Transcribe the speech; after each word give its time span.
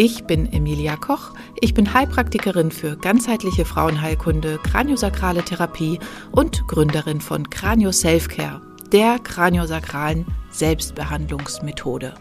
Ich 0.00 0.22
bin 0.26 0.52
Emilia 0.52 0.94
Koch. 0.94 1.32
Ich 1.60 1.74
bin 1.74 1.92
Heilpraktikerin 1.92 2.70
für 2.70 2.96
ganzheitliche 2.96 3.64
Frauenheilkunde, 3.64 4.60
kraniosakrale 4.62 5.42
Therapie 5.42 5.98
und 6.30 6.68
Gründerin 6.68 7.20
von 7.20 7.50
Kranio 7.50 7.90
Selfcare, 7.90 8.60
der 8.92 9.18
kraniosakralen 9.18 10.24
Selbstbehandlungsmethode. 10.52 12.14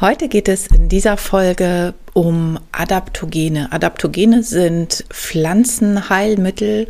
Heute 0.00 0.28
geht 0.28 0.48
es 0.48 0.68
in 0.68 0.88
dieser 0.88 1.18
Folge 1.18 1.92
um 2.14 2.58
Adaptogene. 2.72 3.70
Adaptogene 3.70 4.42
sind 4.42 5.04
Pflanzenheilmittel 5.10 6.88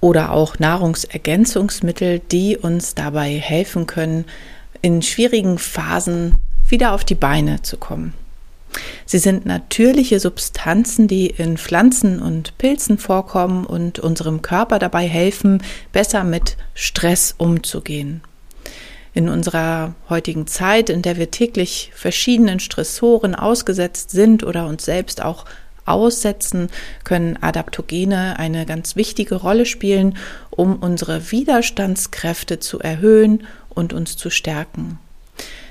oder 0.00 0.32
auch 0.32 0.58
Nahrungsergänzungsmittel, 0.58 2.18
die 2.18 2.56
uns 2.56 2.94
dabei 2.94 3.38
helfen 3.38 3.86
können, 3.86 4.24
in 4.80 5.02
schwierigen 5.02 5.58
Phasen 5.58 6.41
wieder 6.72 6.92
auf 6.92 7.04
die 7.04 7.14
Beine 7.14 7.62
zu 7.62 7.76
kommen. 7.76 8.14
Sie 9.06 9.18
sind 9.18 9.44
natürliche 9.46 10.18
Substanzen, 10.18 11.06
die 11.06 11.26
in 11.26 11.58
Pflanzen 11.58 12.20
und 12.20 12.56
Pilzen 12.58 12.98
vorkommen 12.98 13.64
und 13.66 13.98
unserem 13.98 14.42
Körper 14.42 14.78
dabei 14.78 15.06
helfen, 15.06 15.62
besser 15.92 16.24
mit 16.24 16.56
Stress 16.74 17.34
umzugehen. 17.36 18.22
In 19.14 19.28
unserer 19.28 19.94
heutigen 20.08 20.46
Zeit, 20.46 20.88
in 20.88 21.02
der 21.02 21.18
wir 21.18 21.30
täglich 21.30 21.92
verschiedenen 21.94 22.60
Stressoren 22.60 23.34
ausgesetzt 23.34 24.10
sind 24.10 24.42
oder 24.42 24.66
uns 24.66 24.86
selbst 24.86 25.22
auch 25.22 25.44
aussetzen, 25.84 26.70
können 27.04 27.36
Adaptogene 27.42 28.38
eine 28.38 28.64
ganz 28.64 28.96
wichtige 28.96 29.34
Rolle 29.34 29.66
spielen, 29.66 30.16
um 30.48 30.76
unsere 30.76 31.30
Widerstandskräfte 31.30 32.60
zu 32.60 32.78
erhöhen 32.78 33.46
und 33.68 33.92
uns 33.92 34.16
zu 34.16 34.30
stärken. 34.30 34.98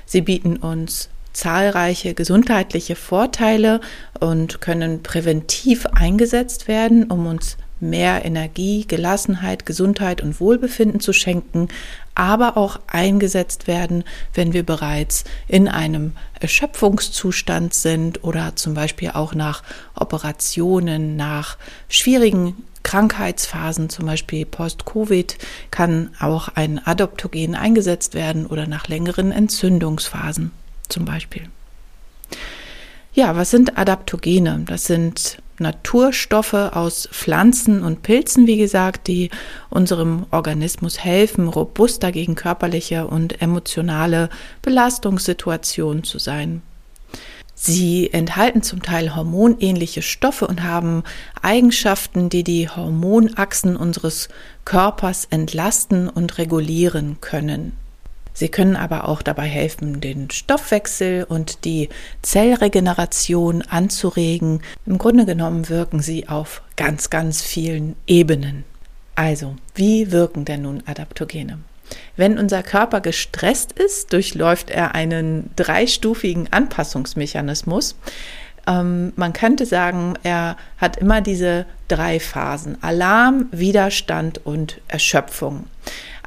Sie 0.06 0.20
bieten 0.20 0.56
uns 0.56 1.08
zahlreiche 1.32 2.14
gesundheitliche 2.14 2.94
Vorteile 2.94 3.80
und 4.20 4.60
können 4.60 5.02
präventiv 5.02 5.86
eingesetzt 5.86 6.68
werden, 6.68 7.04
um 7.04 7.26
uns 7.26 7.56
mehr 7.80 8.24
Energie, 8.24 8.86
Gelassenheit, 8.86 9.66
Gesundheit 9.66 10.22
und 10.22 10.40
Wohlbefinden 10.40 11.00
zu 11.00 11.12
schenken, 11.12 11.68
aber 12.14 12.56
auch 12.56 12.78
eingesetzt 12.86 13.66
werden, 13.66 14.04
wenn 14.34 14.52
wir 14.52 14.64
bereits 14.64 15.24
in 15.48 15.68
einem 15.68 16.12
Erschöpfungszustand 16.40 17.74
sind 17.74 18.24
oder 18.24 18.56
zum 18.56 18.74
Beispiel 18.74 19.10
auch 19.10 19.34
nach 19.34 19.62
Operationen, 19.94 21.16
nach 21.16 21.56
schwierigen 21.88 22.56
Krankheitsphasen, 22.82 23.88
zum 23.88 24.06
Beispiel 24.06 24.44
Post-Covid, 24.44 25.38
kann 25.70 26.10
auch 26.20 26.48
ein 26.48 26.84
Adoptogen 26.84 27.54
eingesetzt 27.54 28.14
werden 28.14 28.46
oder 28.46 28.66
nach 28.66 28.88
längeren 28.88 29.32
Entzündungsphasen 29.32 30.50
zum 30.88 31.04
Beispiel. 31.04 31.48
Ja, 33.14 33.36
was 33.36 33.50
sind 33.50 33.78
Adaptogene? 33.78 34.62
Das 34.66 34.86
sind 34.86 35.38
Naturstoffe 35.62 36.52
aus 36.52 37.08
Pflanzen 37.10 37.82
und 37.82 38.02
Pilzen, 38.02 38.46
wie 38.46 38.58
gesagt, 38.58 39.08
die 39.08 39.30
unserem 39.70 40.26
Organismus 40.30 40.98
helfen, 40.98 41.48
robuster 41.48 42.12
gegen 42.12 42.34
körperliche 42.34 43.06
und 43.06 43.40
emotionale 43.40 44.28
Belastungssituationen 44.60 46.04
zu 46.04 46.18
sein. 46.18 46.62
Sie 47.54 48.12
enthalten 48.12 48.62
zum 48.62 48.82
Teil 48.82 49.14
hormonähnliche 49.14 50.02
Stoffe 50.02 50.46
und 50.48 50.64
haben 50.64 51.04
Eigenschaften, 51.42 52.28
die 52.28 52.42
die 52.42 52.68
Hormonachsen 52.68 53.76
unseres 53.76 54.28
Körpers 54.64 55.26
entlasten 55.30 56.08
und 56.08 56.38
regulieren 56.38 57.18
können. 57.20 57.72
Sie 58.34 58.48
können 58.48 58.76
aber 58.76 59.08
auch 59.08 59.22
dabei 59.22 59.46
helfen, 59.46 60.00
den 60.00 60.30
Stoffwechsel 60.30 61.24
und 61.24 61.64
die 61.64 61.88
Zellregeneration 62.22 63.62
anzuregen. 63.62 64.62
Im 64.86 64.98
Grunde 64.98 65.26
genommen 65.26 65.68
wirken 65.68 66.00
sie 66.00 66.28
auf 66.28 66.62
ganz, 66.76 67.10
ganz 67.10 67.42
vielen 67.42 67.96
Ebenen. 68.06 68.64
Also, 69.14 69.56
wie 69.74 70.10
wirken 70.10 70.44
denn 70.44 70.62
nun 70.62 70.82
Adaptogene? 70.86 71.58
Wenn 72.16 72.38
unser 72.38 72.62
Körper 72.62 73.00
gestresst 73.00 73.72
ist, 73.72 74.12
durchläuft 74.12 74.70
er 74.70 74.94
einen 74.94 75.50
dreistufigen 75.56 76.50
Anpassungsmechanismus. 76.50 77.96
Ähm, 78.66 79.12
man 79.16 79.32
könnte 79.32 79.66
sagen, 79.66 80.14
er 80.22 80.56
hat 80.78 80.96
immer 80.96 81.20
diese 81.20 81.66
drei 81.88 82.20
Phasen. 82.20 82.82
Alarm, 82.82 83.48
Widerstand 83.50 84.44
und 84.46 84.80
Erschöpfung. 84.88 85.64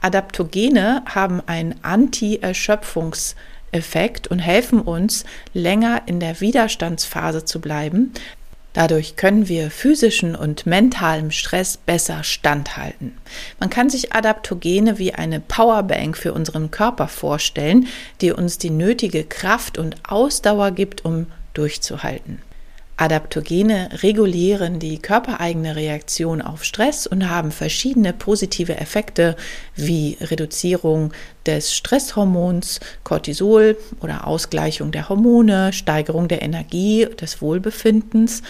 Adaptogene 0.06 1.02
haben 1.08 1.42
einen 1.48 1.76
Anti-Erschöpfungseffekt 1.82 4.28
und 4.28 4.38
helfen 4.38 4.80
uns, 4.80 5.26
länger 5.52 6.04
in 6.06 6.20
der 6.20 6.42
Widerstandsphase 6.42 7.44
zu 7.44 7.60
bleiben. 7.60 8.14
Dadurch 8.74 9.16
können 9.16 9.48
wir 9.48 9.72
physischen 9.72 10.36
und 10.36 10.68
mentalem 10.68 11.32
Stress 11.32 11.78
besser 11.78 12.24
standhalten. 12.24 13.18
Man 13.60 13.72
kann 13.72 13.90
sich 13.90 14.14
Adaptogene 14.14 15.00
wie 15.00 15.16
eine 15.16 15.40
Powerbank 15.40 16.16
für 16.16 16.34
unseren 16.34 16.70
Körper 16.70 17.08
vorstellen, 17.08 17.88
die 18.22 18.32
uns 18.32 18.60
die 18.60 18.70
nötige 18.70 19.24
Kraft 19.24 19.80
und 19.80 19.96
Ausdauer 20.08 20.70
gibt, 20.70 21.04
um 21.04 21.26
durchzuhalten. 21.56 22.45
Adaptogene 22.98 23.90
regulieren 24.04 24.80
die 24.80 25.00
körpereigene 25.00 25.76
Reaktion 25.76 26.42
auf 26.42 26.64
Stress 26.64 27.06
und 27.06 27.30
haben 27.30 27.52
verschiedene 27.52 28.14
positive 28.14 28.78
Effekte 28.78 29.36
wie 29.76 30.18
Reduzierung 30.22 31.12
des 31.46 31.76
Stresshormons 31.76 32.80
Cortisol 33.04 33.78
oder 34.00 34.26
Ausgleichung 34.26 34.92
der 34.92 35.10
Hormone, 35.10 35.74
Steigerung 35.74 36.30
der 36.30 36.42
Energie, 36.42 37.06
des 37.20 37.42
Wohlbefindens, 37.42 38.44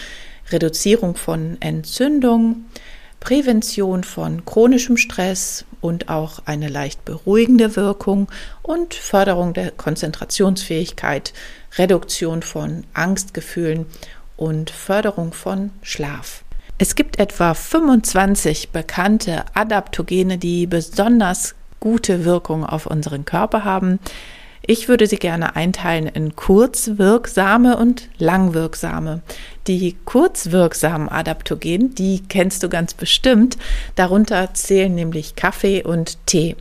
Reduzierung 0.52 1.16
von 1.16 1.56
Entzündung, 1.58 2.66
Prävention 3.18 4.04
von 4.04 4.44
chronischem 4.44 4.96
Stress 4.96 5.64
und 5.80 6.08
auch 6.08 6.42
eine 6.44 6.68
leicht 6.68 7.04
beruhigende 7.04 7.74
Wirkung 7.74 8.28
und 8.62 8.94
Förderung 8.94 9.54
der 9.54 9.72
Konzentrationsfähigkeit, 9.72 11.32
Reduktion 11.76 12.42
von 12.42 12.84
Angstgefühlen 12.92 13.86
und 14.36 14.70
Förderung 14.70 15.32
von 15.32 15.70
Schlaf. 15.82 16.44
Es 16.78 16.94
gibt 16.94 17.18
etwa 17.18 17.54
25 17.54 18.70
bekannte 18.70 19.44
Adaptogene, 19.54 20.36
die 20.36 20.66
besonders 20.66 21.54
gute 21.80 22.24
Wirkung 22.24 22.64
auf 22.64 22.86
unseren 22.86 23.24
Körper 23.24 23.64
haben. 23.64 23.98
Ich 24.68 24.88
würde 24.88 25.06
sie 25.06 25.16
gerne 25.16 25.54
einteilen 25.54 26.06
in 26.06 26.34
kurzwirksame 26.34 27.76
und 27.76 28.08
langwirksame. 28.18 29.22
Die 29.68 29.96
kurzwirksamen 30.04 31.08
Adaptogene, 31.08 31.90
die 31.90 32.22
kennst 32.28 32.62
du 32.62 32.68
ganz 32.68 32.92
bestimmt. 32.92 33.56
Darunter 33.94 34.52
zählen 34.54 34.94
nämlich 34.94 35.36
Kaffee 35.36 35.84
und 35.84 36.18
Tee. 36.26 36.56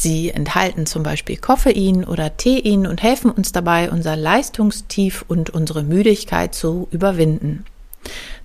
Sie 0.00 0.30
enthalten 0.30 0.86
zum 0.86 1.02
Beispiel 1.02 1.38
Koffein 1.38 2.04
oder 2.04 2.36
Tein 2.36 2.86
und 2.86 3.02
helfen 3.02 3.32
uns 3.32 3.50
dabei, 3.50 3.90
unser 3.90 4.14
Leistungstief 4.14 5.24
und 5.26 5.50
unsere 5.50 5.82
Müdigkeit 5.82 6.54
zu 6.54 6.86
überwinden. 6.92 7.64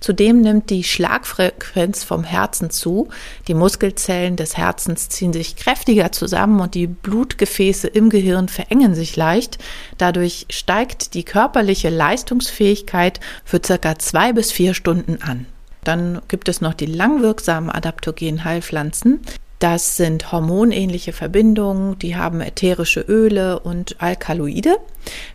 Zudem 0.00 0.40
nimmt 0.40 0.68
die 0.70 0.82
Schlagfrequenz 0.82 2.02
vom 2.02 2.24
Herzen 2.24 2.70
zu. 2.70 3.08
Die 3.46 3.54
Muskelzellen 3.54 4.34
des 4.34 4.56
Herzens 4.56 5.08
ziehen 5.10 5.32
sich 5.32 5.54
kräftiger 5.54 6.10
zusammen 6.10 6.58
und 6.58 6.74
die 6.74 6.88
Blutgefäße 6.88 7.86
im 7.86 8.10
Gehirn 8.10 8.48
verengen 8.48 8.96
sich 8.96 9.14
leicht. 9.14 9.58
Dadurch 9.96 10.46
steigt 10.50 11.14
die 11.14 11.22
körperliche 11.22 11.88
Leistungsfähigkeit 11.88 13.20
für 13.44 13.60
circa 13.64 13.96
zwei 14.00 14.32
bis 14.32 14.50
vier 14.50 14.74
Stunden 14.74 15.22
an. 15.22 15.46
Dann 15.84 16.20
gibt 16.26 16.48
es 16.48 16.60
noch 16.60 16.74
die 16.74 16.86
langwirksamen 16.86 17.70
Adaptogen-Heilpflanzen. 17.70 19.20
Das 19.64 19.96
sind 19.96 20.30
hormonähnliche 20.30 21.14
Verbindungen, 21.14 21.98
die 21.98 22.16
haben 22.16 22.42
ätherische 22.42 23.00
Öle 23.00 23.60
und 23.60 23.96
Alkaloide. 23.98 24.76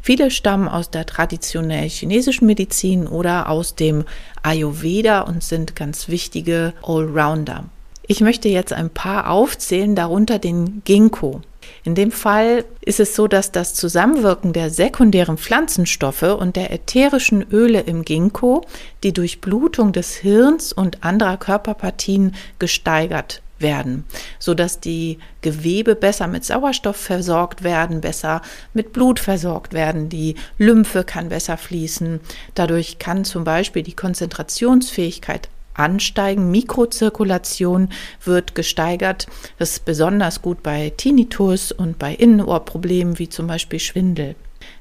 Viele 0.03 0.29
stammen 0.29 0.67
aus 0.67 0.91
der 0.91 1.07
traditionell 1.07 1.89
chinesischen 1.89 2.45
Medizin 2.45 3.07
oder 3.07 3.49
aus 3.49 3.73
dem 3.73 4.03
Ayurveda 4.43 5.21
und 5.21 5.41
sind 5.41 5.75
ganz 5.75 6.09
wichtige 6.09 6.73
Allrounder. 6.83 7.65
Ich 8.05 8.21
möchte 8.21 8.49
jetzt 8.49 8.71
ein 8.71 8.91
paar 8.91 9.31
aufzählen, 9.31 9.95
darunter 9.95 10.37
den 10.37 10.83
Ginkgo. 10.85 11.41
In 11.83 11.95
dem 11.95 12.11
Fall 12.11 12.65
ist 12.81 12.99
es 12.99 13.15
so, 13.15 13.27
dass 13.27 13.51
das 13.51 13.73
Zusammenwirken 13.73 14.53
der 14.53 14.69
sekundären 14.69 15.39
Pflanzenstoffe 15.39 16.21
und 16.21 16.55
der 16.55 16.71
ätherischen 16.71 17.47
Öle 17.51 17.79
im 17.79 18.05
Ginkgo 18.05 18.63
die 19.01 19.11
Durchblutung 19.11 19.91
des 19.91 20.13
Hirns 20.13 20.71
und 20.71 21.03
anderer 21.03 21.37
Körperpartien 21.37 22.35
gesteigert 22.59 23.41
werden, 23.59 24.05
so 24.39 24.53
dass 24.53 24.79
die 24.79 25.19
Gewebe 25.41 25.95
besser 25.95 26.27
mit 26.27 26.45
Sauerstoff 26.45 26.95
versorgt 26.95 27.63
werden, 27.63 28.01
besser 28.01 28.41
mit 28.73 28.93
Blut 28.93 29.19
versorgt 29.19 29.73
werden, 29.73 30.09
die 30.09 30.35
Lymphe 30.57 31.03
kann 31.03 31.29
besser 31.29 31.57
fließen. 31.57 32.19
Dadurch 32.55 32.99
kann 32.99 33.25
zum 33.25 33.43
Beispiel 33.43 33.83
die 33.83 33.95
Konzentrationsfähigkeit 33.95 35.49
ansteigen. 35.73 36.51
Mikrozirkulation 36.51 37.89
wird 38.23 38.53
gesteigert. 38.53 39.27
Das 39.57 39.71
ist 39.71 39.85
besonders 39.85 40.41
gut 40.41 40.61
bei 40.61 40.91
Tinnitus 40.95 41.71
und 41.71 41.97
bei 41.97 42.13
Innenohrproblemen 42.13 43.17
wie 43.17 43.29
zum 43.29 43.47
Beispiel 43.47 43.79
Schwindel. 43.79 44.35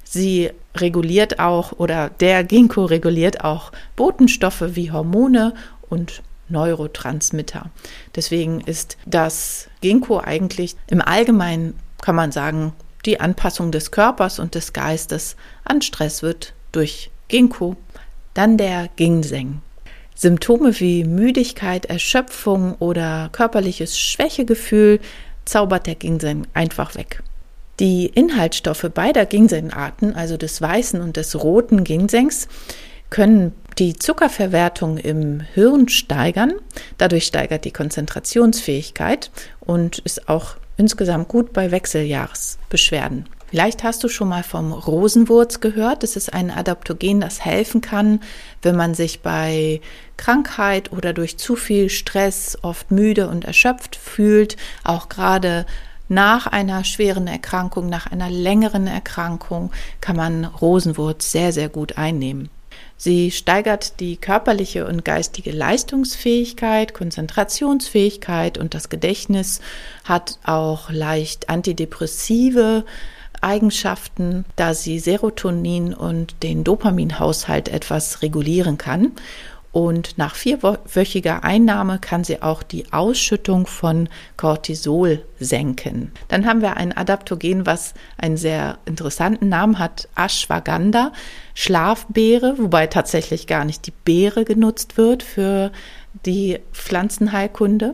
Sie 0.04 0.50
reguliert 0.74 1.38
auch 1.38 1.72
oder 1.72 2.08
der 2.08 2.44
Ginkgo 2.44 2.84
reguliert 2.84 3.44
auch 3.44 3.72
Botenstoffe 3.94 4.64
wie 4.74 4.90
Hormone 4.90 5.54
und 5.88 6.22
Neurotransmitter. 6.48 7.70
Deswegen 8.14 8.60
ist 8.60 8.96
das 9.06 9.68
Ginkgo 9.80 10.20
eigentlich 10.20 10.76
im 10.88 11.00
Allgemeinen, 11.00 11.78
kann 12.02 12.14
man 12.14 12.32
sagen, 12.32 12.72
die 13.04 13.20
Anpassung 13.20 13.70
des 13.70 13.90
Körpers 13.90 14.38
und 14.38 14.54
des 14.54 14.72
Geistes 14.72 15.36
an 15.64 15.82
Stress 15.82 16.22
wird 16.22 16.54
durch 16.72 17.10
Ginkgo. 17.28 17.76
Dann 18.34 18.56
der 18.56 18.88
Ginseng. 18.96 19.62
Symptome 20.14 20.78
wie 20.80 21.04
Müdigkeit, 21.04 21.86
Erschöpfung 21.86 22.74
oder 22.74 23.28
körperliches 23.30 23.98
Schwächegefühl 23.98 25.00
zaubert 25.44 25.86
der 25.86 25.94
Ginseng 25.94 26.46
einfach 26.54 26.96
weg. 26.96 27.22
Die 27.78 28.06
Inhaltsstoffe 28.06 28.90
beider 28.92 29.24
Ginsengarten, 29.24 30.16
also 30.16 30.36
des 30.36 30.60
weißen 30.60 31.00
und 31.00 31.16
des 31.16 31.40
roten 31.40 31.84
Ginsengs, 31.84 32.48
können 33.10 33.52
die 33.78 33.96
Zuckerverwertung 33.96 34.98
im 34.98 35.40
Hirn 35.40 35.88
steigern. 35.88 36.54
Dadurch 36.98 37.24
steigert 37.24 37.64
die 37.64 37.72
Konzentrationsfähigkeit 37.72 39.30
und 39.60 39.98
ist 40.00 40.28
auch 40.28 40.56
insgesamt 40.76 41.28
gut 41.28 41.52
bei 41.52 41.70
Wechseljahresbeschwerden. 41.70 43.28
Vielleicht 43.50 43.82
hast 43.82 44.04
du 44.04 44.08
schon 44.08 44.28
mal 44.28 44.42
vom 44.42 44.72
Rosenwurz 44.72 45.60
gehört. 45.60 46.04
Es 46.04 46.16
ist 46.16 46.34
ein 46.34 46.50
Adaptogen, 46.50 47.20
das 47.20 47.44
helfen 47.44 47.80
kann, 47.80 48.20
wenn 48.60 48.76
man 48.76 48.94
sich 48.94 49.20
bei 49.20 49.80
Krankheit 50.18 50.92
oder 50.92 51.14
durch 51.14 51.38
zu 51.38 51.56
viel 51.56 51.88
Stress 51.88 52.58
oft 52.60 52.90
müde 52.90 53.28
und 53.28 53.46
erschöpft 53.46 53.96
fühlt, 53.96 54.56
auch 54.84 55.08
gerade 55.08 55.64
nach 56.08 56.46
einer 56.46 56.84
schweren 56.84 57.26
Erkrankung, 57.26 57.88
nach 57.88 58.10
einer 58.10 58.30
längeren 58.30 58.86
Erkrankung 58.86 59.72
kann 60.00 60.16
man 60.16 60.44
Rosenwurz 60.44 61.32
sehr, 61.32 61.52
sehr 61.52 61.68
gut 61.68 61.96
einnehmen. 61.96 62.50
Sie 62.96 63.30
steigert 63.30 64.00
die 64.00 64.16
körperliche 64.16 64.86
und 64.86 65.04
geistige 65.04 65.52
Leistungsfähigkeit, 65.52 66.94
Konzentrationsfähigkeit 66.94 68.58
und 68.58 68.74
das 68.74 68.88
Gedächtnis, 68.88 69.60
hat 70.04 70.38
auch 70.44 70.90
leicht 70.90 71.48
antidepressive 71.48 72.84
Eigenschaften, 73.40 74.44
da 74.56 74.74
sie 74.74 74.98
Serotonin 74.98 75.94
und 75.94 76.42
den 76.42 76.64
Dopaminhaushalt 76.64 77.68
etwas 77.68 78.22
regulieren 78.22 78.78
kann. 78.78 79.12
Und 79.70 80.16
nach 80.16 80.34
vierwöchiger 80.34 81.44
Einnahme 81.44 81.98
kann 81.98 82.24
sie 82.24 82.42
auch 82.42 82.62
die 82.62 82.92
Ausschüttung 82.92 83.66
von 83.66 84.08
Cortisol 84.36 85.24
senken. 85.38 86.12
Dann 86.28 86.46
haben 86.46 86.62
wir 86.62 86.78
ein 86.78 86.96
Adaptogen, 86.96 87.66
was 87.66 87.92
einen 88.16 88.38
sehr 88.38 88.78
interessanten 88.86 89.48
Namen 89.50 89.78
hat, 89.78 90.08
Ashwagandha, 90.16 91.12
Schlafbeere, 91.54 92.56
wobei 92.58 92.86
tatsächlich 92.86 93.46
gar 93.46 93.64
nicht 93.64 93.86
die 93.86 93.92
Beere 94.04 94.44
genutzt 94.44 94.96
wird 94.96 95.22
für 95.22 95.70
die 96.24 96.58
Pflanzenheilkunde. 96.72 97.92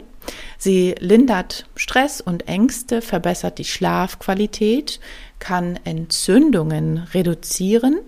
Sie 0.59 0.95
lindert 1.01 1.67
Stress 1.77 2.21
und 2.21 2.49
Ängste, 2.49 3.03
verbessert 3.03 3.59
die 3.59 3.65
Schlafqualität, 3.65 5.01
kann 5.39 5.79
Entzündungen 5.85 7.07
reduzieren, 7.13 7.99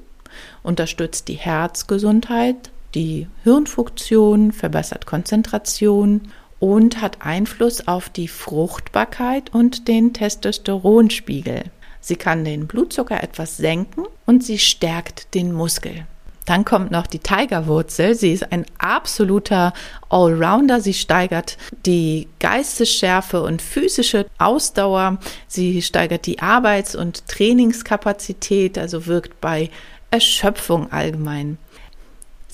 unterstützt 0.63 1.29
die 1.29 1.35
Herzgesundheit, 1.35 2.71
die 2.97 3.29
Hirnfunktion, 3.45 4.51
verbessert 4.51 5.07
Konzentration 5.07 6.33
und 6.59 7.01
hat 7.03 7.19
Einfluss 7.21 7.87
auf 7.87 8.09
die 8.09 8.27
Fruchtbarkeit 8.27 9.55
und 9.55 9.87
den 9.87 10.15
Testosteronspiegel. 10.15 11.65
Sie 12.01 12.17
kann 12.17 12.45
den 12.45 12.67
Blutzucker 12.67 13.23
etwas 13.23 13.59
senken 13.59 14.05
und 14.25 14.43
sie 14.43 14.59
stärkt 14.59 15.35
den 15.35 15.53
Muskel. 15.53 16.07
Dann 16.47 16.65
kommt 16.65 16.93
noch 16.93 17.09
die 17.09 17.19
Tigerwurzel. 17.19 18.15
Sie 18.15 18.33
ist 18.33 18.53
ein 18.53 18.65
absoluter 18.79 19.73
Allrounder. 20.09 20.81
Sie 20.81 20.95
steigert 20.95 21.59
die 21.85 22.29
Geistesschärfe 22.39 23.43
und 23.43 23.61
physische 23.61 24.27
Ausdauer. 24.39 25.19
Sie 25.49 25.83
steigert 25.83 26.25
die 26.25 26.39
Arbeits- 26.39 26.95
und 26.95 27.27
Trainingskapazität, 27.27 28.79
also 28.79 29.07
wirkt 29.07 29.41
bei 29.41 29.71
Erschöpfung 30.13 30.93
allgemein. 30.93 31.59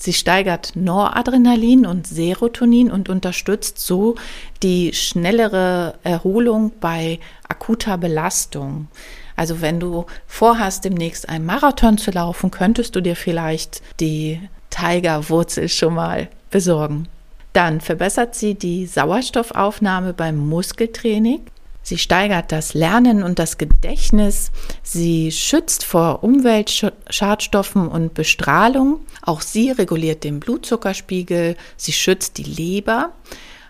Sie 0.03 0.11
steigert 0.11 0.75
Noradrenalin 0.75 1.85
und 1.85 2.05
Serotonin 2.07 2.91
und 2.91 3.07
unterstützt 3.07 3.79
so 3.79 4.15
die 4.61 4.91
schnellere 4.91 5.93
Erholung 6.03 6.73
bei 6.81 7.19
akuter 7.47 7.97
Belastung. 7.97 8.89
Also 9.37 9.61
wenn 9.61 9.79
du 9.79 10.05
vorhast, 10.27 10.83
demnächst 10.83 11.29
einen 11.29 11.45
Marathon 11.45 11.97
zu 11.97 12.11
laufen, 12.11 12.51
könntest 12.51 12.97
du 12.97 12.99
dir 12.99 13.15
vielleicht 13.15 13.81
die 14.01 14.41
Tigerwurzel 14.71 15.69
schon 15.69 15.93
mal 15.93 16.27
besorgen. 16.51 17.07
Dann 17.53 17.79
verbessert 17.79 18.35
sie 18.35 18.55
die 18.55 18.85
Sauerstoffaufnahme 18.85 20.11
beim 20.11 20.35
Muskeltraining. 20.35 21.45
Sie 21.83 21.97
steigert 21.97 22.51
das 22.51 22.73
Lernen 22.73 23.21
und 23.21 23.37
das 23.37 23.57
Gedächtnis. 23.57 24.51
Sie 24.81 25.31
schützt 25.31 25.83
vor 25.83 26.23
Umweltschadstoffen 26.23 27.87
und 27.89 28.13
Bestrahlung. 28.13 29.01
Auch 29.21 29.41
sie 29.41 29.69
reguliert 29.69 30.23
den 30.23 30.39
Blutzuckerspiegel. 30.39 31.57
Sie 31.77 31.91
schützt 31.91 32.37
die 32.37 32.43
Leber 32.43 33.11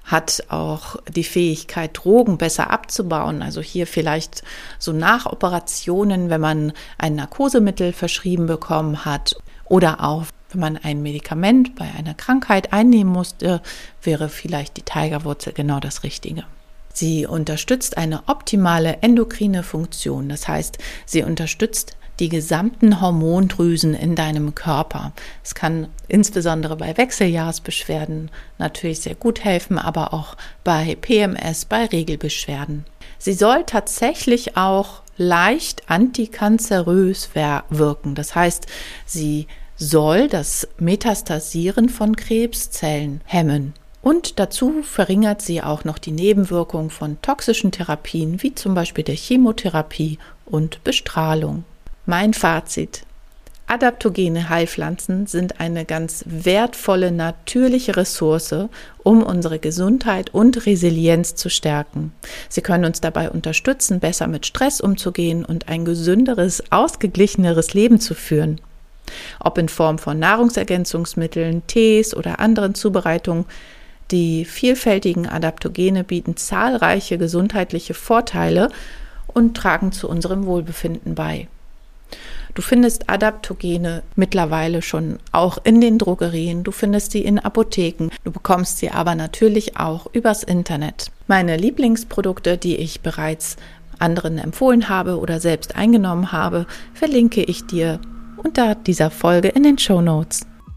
hat 0.04 0.44
auch 0.50 0.98
die 1.10 1.24
Fähigkeit, 1.24 1.92
Drogen 1.94 2.38
besser 2.38 2.70
abzubauen. 2.70 3.42
Also 3.42 3.62
hier 3.62 3.88
vielleicht 3.88 4.44
so 4.78 4.92
nach 4.92 5.26
Operationen, 5.26 6.30
wenn 6.30 6.42
man 6.42 6.74
ein 6.98 7.16
Narkosemittel 7.16 7.94
verschrieben 7.94 8.46
bekommen 8.46 9.06
hat 9.06 9.36
oder 9.66 10.04
auch 10.04 10.26
wenn 10.52 10.60
man 10.60 10.78
ein 10.78 11.02
Medikament 11.02 11.76
bei 11.76 11.90
einer 11.98 12.14
Krankheit 12.14 12.74
einnehmen 12.74 13.12
musste, 13.12 13.62
wäre 14.02 14.30
vielleicht 14.30 14.78
die 14.78 14.84
Tigerwurzel 14.84 15.54
genau 15.54 15.80
das 15.80 16.04
Richtige. 16.04 16.44
Sie 16.94 17.26
unterstützt 17.26 17.98
eine 17.98 18.24
optimale 18.28 19.00
endokrine 19.02 19.64
Funktion. 19.64 20.30
Das 20.30 20.48
heißt, 20.48 20.78
sie 21.06 21.24
unterstützt 21.24 21.98
die 22.20 22.30
gesamten 22.30 23.02
Hormondrüsen 23.02 23.96
in 23.96 24.16
deinem 24.16 24.54
Körper. 24.54 25.14
Es 25.44 25.56
kann 25.56 25.88
insbesondere 26.08 26.76
bei 26.76 26.96
Wechseljahrsbeschwerden 26.96 28.30
natürlich 28.60 29.02
sehr 29.02 29.16
gut 29.16 29.44
helfen, 29.44 29.80
aber 29.80 30.14
auch 30.14 30.38
bei 30.64 30.96
PMS, 30.96 31.66
bei 31.66 31.86
Regelbeschwerden. 31.86 32.86
Sie 33.18 33.34
soll 33.34 33.64
tatsächlich 33.66 34.56
auch 34.58 35.02
leicht 35.18 35.90
antikanzerös 35.90 37.30
wirken. 37.34 38.16
Das 38.16 38.36
heißt, 38.36 38.68
sie 39.06 39.48
soll 39.76 40.28
das 40.28 40.68
Metastasieren 40.78 41.90
von 41.90 42.16
Krebszellen 42.16 43.22
hemmen. 43.26 43.74
Und 44.04 44.38
dazu 44.38 44.84
verringert 44.84 45.42
sie 45.42 45.64
auch 45.64 45.86
noch 45.86 45.98
die 45.98 46.12
Nebenwirkung 46.12 46.90
von 46.90 47.22
toxischen 47.22 47.72
Therapien 47.72 48.44
wie 48.44 48.54
zum 48.54 48.76
Beispiel 48.76 49.06
der 49.06 49.16
Chemotherapie 49.16 50.20
und 50.46 50.84
Bestrahlung. 50.84 51.64
Mein 52.06 52.34
Fazit. 52.34 53.06
Adaptogene 53.66 54.50
Heilpflanzen 54.50 55.26
sind 55.26 55.62
eine 55.62 55.86
ganz 55.86 56.26
wertvolle 56.28 57.14
natürliche 57.14 57.96
Ressource, 57.96 58.54
um 59.04 59.24
unsere 59.24 59.58
Gesundheit 59.58 60.34
und 60.34 60.66
Resilienz 60.66 61.36
zu 61.36 61.50
stärken. 61.50 62.12
Sie 62.50 62.62
können 62.62 62.84
uns 62.84 63.00
dabei 63.00 63.30
unterstützen, 63.30 64.02
besser 64.02 64.28
mit 64.28 64.46
Stress 64.46 64.82
umzugehen 64.82 65.46
und 65.46 65.70
ein 65.70 65.86
gesünderes, 65.86 66.62
ausgeglicheneres 66.72 67.74
Leben 67.74 68.02
zu 68.02 68.16
führen. 68.16 68.60
Ob 69.40 69.58
in 69.58 69.70
Form 69.70 69.98
von 69.98 70.20
Nahrungsergänzungsmitteln, 70.20 71.66
Tees 71.68 72.14
oder 72.14 72.42
anderen 72.42 72.76
Zubereitungen, 72.76 73.46
die 74.12 74.46
vielfältigen 74.46 75.28
Adaptogene 75.28 76.04
bieten 76.04 76.38
zahlreiche 76.38 77.18
gesundheitliche 77.18 77.94
Vorteile 77.94 78.70
und 79.28 79.56
tragen 79.56 79.92
zu 79.92 80.10
unserem 80.10 80.46
Wohlbefinden 80.46 81.16
bei. 81.16 81.48
Du 82.54 82.62
findest 82.62 83.10
Adaptogene 83.10 84.04
mittlerweile 84.16 84.84
schon 84.84 85.18
auch 85.32 85.58
in 85.64 85.82
den 85.82 85.98
Drogerien, 85.98 86.64
du 86.64 86.72
findest 86.72 87.12
sie 87.12 87.22
in 87.22 87.40
Apotheken, 87.40 88.10
du 88.24 88.32
bekommst 88.32 88.78
sie 88.78 88.92
aber 88.92 89.16
natürlich 89.16 89.78
auch 89.78 90.06
übers 90.14 90.44
Internet. 90.44 91.08
Meine 91.28 91.58
Lieblingsprodukte, 91.58 92.60
die 92.60 92.76
ich 92.76 93.02
bereits 93.02 93.58
anderen 93.98 94.38
empfohlen 94.38 94.90
habe 94.90 95.18
oder 95.18 95.40
selbst 95.40 95.76
eingenommen 95.76 96.32
habe, 96.32 96.68
verlinke 96.94 97.42
ich 97.42 97.66
dir 97.66 98.00
unter 98.38 98.76
dieser 98.76 99.10
Folge 99.10 99.48
in 99.48 99.64
den 99.64 99.80
Show 99.80 100.02
Notes. 100.02 100.46